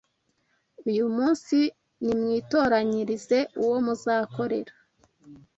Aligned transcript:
Uyu 0.89 1.05
munsi 1.15 1.57
nimwitoranyirize 2.03 3.39
uwo 3.61 3.77
muzakorera 3.85 4.73